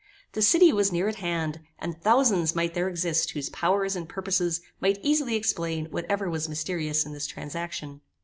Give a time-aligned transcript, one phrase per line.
[0.31, 4.59] The city was near at hand, and thousands might there exist whose powers and purposes
[4.79, 8.01] might easily explain whatever was mysterious in this transaction.